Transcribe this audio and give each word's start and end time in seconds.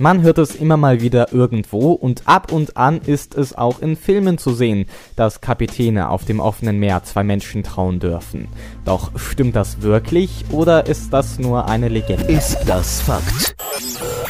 Man 0.00 0.22
hört 0.22 0.38
es 0.38 0.54
immer 0.54 0.78
mal 0.78 1.02
wieder 1.02 1.30
irgendwo 1.30 1.92
und 1.92 2.22
ab 2.24 2.52
und 2.52 2.78
an 2.78 3.02
ist 3.02 3.34
es 3.34 3.54
auch 3.54 3.82
in 3.82 3.96
Filmen 3.96 4.38
zu 4.38 4.54
sehen, 4.54 4.86
dass 5.14 5.42
Kapitäne 5.42 6.08
auf 6.08 6.24
dem 6.24 6.40
offenen 6.40 6.78
Meer 6.78 7.04
zwei 7.04 7.22
Menschen 7.22 7.62
trauen 7.62 8.00
dürfen. 8.00 8.48
Doch 8.86 9.10
stimmt 9.18 9.56
das 9.56 9.82
wirklich 9.82 10.46
oder 10.50 10.86
ist 10.86 11.12
das 11.12 11.38
nur 11.38 11.68
eine 11.68 11.88
Legende? 11.88 12.24
Ist 12.32 12.56
das 12.66 13.02
Fakt? 13.02 13.54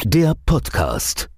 Der 0.03 0.33
Podcast. 0.45 1.30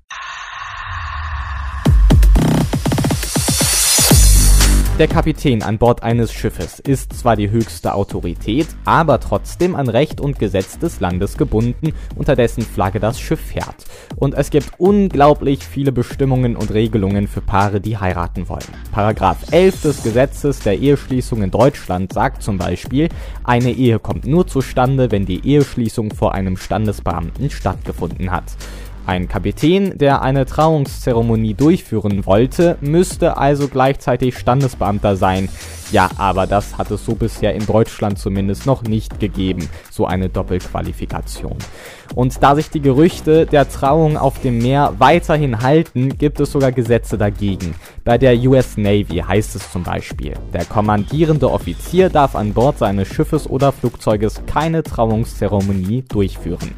Der 5.00 5.08
Kapitän 5.08 5.64
an 5.64 5.80
Bord 5.80 6.04
eines 6.04 6.32
Schiffes 6.32 6.80
ist 6.80 7.14
zwar 7.14 7.36
die 7.36 7.50
höchste 7.50 7.96
Autorität, 7.96 8.68
aber 8.86 9.20
trotzdem 9.20 9.76
an 9.76 9.90
Recht 9.90 10.22
und 10.22 10.38
Gesetz 10.38 10.78
des 10.78 11.00
Landes 11.00 11.36
gebunden, 11.36 11.94
unter 12.16 12.36
dessen 12.36 12.62
Flagge 12.62 13.00
das 13.00 13.20
Schiff 13.20 13.40
fährt. 13.40 13.86
Und 14.18 14.36
es 14.36 14.52
gibt 14.52 14.74
unglaublich 14.78 15.66
viele 15.66 15.92
Bestimmungen 15.92 16.56
und 16.56 16.72
Regelungen 16.72 17.28
für 17.28 17.42
Paare, 17.42 17.82
die 17.82 17.98
heiraten 17.98 18.48
wollen. 18.48 18.62
Paragraph 18.92 19.40
11 19.50 19.82
des 19.82 20.04
Gesetzes 20.04 20.60
der 20.60 20.78
Eheschließung 20.78 21.42
in 21.42 21.50
Deutschland 21.50 22.14
sagt 22.14 22.44
zum 22.44 22.60
Beispiel, 22.60 23.10
eine 23.44 23.72
Ehe 23.72 23.98
kommt 23.98 24.28
nur 24.28 24.46
zustande, 24.46 25.10
wenn 25.10 25.26
die 25.26 25.44
Eheschließung 25.44 26.14
vor 26.14 26.36
einem 26.36 26.56
Standesbeamten 26.56 27.50
stattgefunden 27.50 28.30
hat. 28.30 28.56
Ein 29.06 29.28
Kapitän, 29.28 29.98
der 29.98 30.22
eine 30.22 30.46
Trauungszeremonie 30.46 31.56
durchführen 31.56 32.26
wollte, 32.26 32.78
müsste 32.80 33.36
also 33.36 33.68
gleichzeitig 33.68 34.38
Standesbeamter 34.38 35.18
sein. 35.18 35.50
Ja, 35.92 36.10
aber 36.18 36.48
das 36.48 36.78
hat 36.78 36.90
es 36.90 37.06
so 37.06 37.14
bisher 37.14 37.54
in 37.54 37.66
Deutschland 37.66 38.18
zumindest 38.18 38.66
noch 38.66 38.84
nicht 38.84 39.20
gegeben, 39.20 39.68
so 39.92 40.06
eine 40.06 40.30
Doppelqualifikation. 40.30 41.58
Und 42.16 42.42
da 42.42 42.56
sich 42.56 42.70
die 42.70 42.80
Gerüchte 42.80 43.46
der 43.46 43.70
Trauung 43.70 44.16
auf 44.16 44.40
dem 44.40 44.60
Meer 44.60 44.94
weiterhin 45.00 45.62
halten, 45.62 46.18
gibt 46.18 46.40
es 46.40 46.54
sogar 46.54 46.72
Gesetze 46.72 47.18
dagegen. 47.18 47.76
Bei 48.06 48.18
der 48.18 48.38
US 48.48 48.78
Navy 48.78 49.18
heißt 49.18 49.56
es 49.58 49.70
zum 49.70 49.84
Beispiel, 49.84 50.34
der 50.54 50.64
kommandierende 50.64 51.52
Offizier 51.52 52.10
darf 52.10 52.36
an 52.36 52.54
Bord 52.54 52.78
seines 52.78 53.10
Schiffes 53.10 53.50
oder 53.50 53.74
Flugzeuges 53.74 54.42
keine 54.46 54.82
Trauungszeremonie 54.82 56.04
durchführen. 56.08 56.74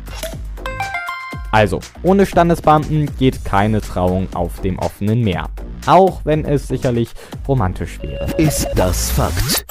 Also, 1.55 1.79
ohne 2.03 2.25
Standesbeamten 2.25 3.15
geht 3.17 3.45
keine 3.45 3.79
Trauung 3.79 4.27
auf 4.33 4.59
dem 4.59 4.77
offenen 4.77 5.21
Meer. 5.21 5.47
Auch 5.85 6.19
wenn 6.25 6.43
es 6.43 6.67
sicherlich 6.67 7.11
romantisch 7.47 8.01
wäre. 8.01 8.29
Ist 8.31 8.67
das 8.75 9.09
Fakt? 9.11 9.65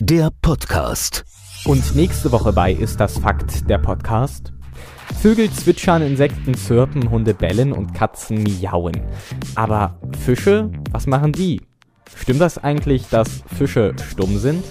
Der 0.00 0.30
Podcast. 0.40 1.26
Und 1.66 1.94
nächste 1.94 2.32
Woche 2.32 2.54
bei 2.54 2.72
Ist 2.72 2.98
das 2.98 3.18
Fakt 3.18 3.68
der 3.68 3.76
Podcast? 3.76 4.54
Vögel 5.20 5.50
zwitschern, 5.50 6.00
Insekten 6.00 6.54
zirpen, 6.54 7.10
Hunde 7.10 7.34
bellen 7.34 7.72
und 7.74 7.92
Katzen 7.92 8.42
miauen. 8.42 9.02
Aber 9.54 9.98
Fische, 10.24 10.70
was 10.92 11.06
machen 11.06 11.32
die? 11.32 11.60
Stimmt 12.16 12.40
das 12.40 12.56
eigentlich, 12.56 13.10
dass 13.10 13.42
Fische 13.54 13.94
stumm 14.10 14.38
sind? 14.38 14.64